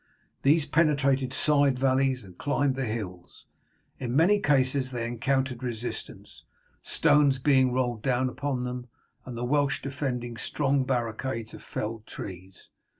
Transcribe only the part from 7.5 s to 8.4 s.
rolled down